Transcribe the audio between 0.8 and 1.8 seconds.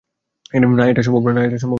এটা সম্ভব না।